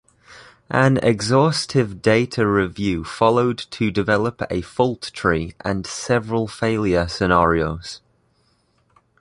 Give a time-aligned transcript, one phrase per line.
[0.71, 8.01] An exhaustive data review followed to develop a fault tree and several failure scenarios.